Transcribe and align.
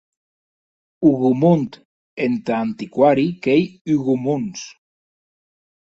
Hougomont 1.05 1.69
entar 2.27 2.59
antiquari 2.65 3.27
qu’ei 3.43 3.63
Hugomons. 3.87 4.61